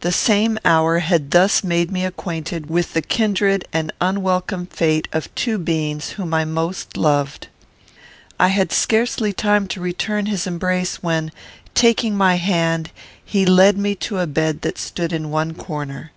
[0.00, 5.32] The same hour had thus made me acquainted with the kindred and unwelcome fate of
[5.34, 7.48] two beings whom I most loved.
[8.40, 11.32] I had scarcely time to return his embrace, when,
[11.74, 12.92] taking my hand,
[13.22, 16.12] he led me to a bed that stood in one corner.